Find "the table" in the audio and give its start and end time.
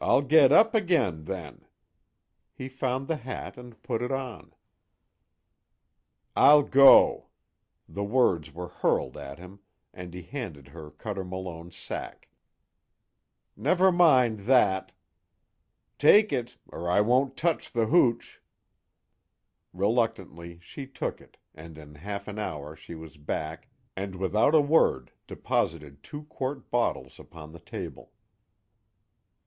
27.50-28.12